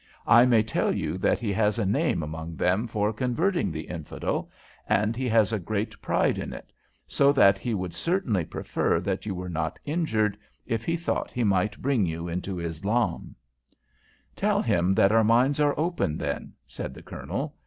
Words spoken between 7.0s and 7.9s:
so that he